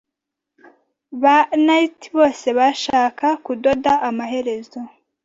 [1.21, 4.79] Ba knight bose bashaka kudoda amaherezo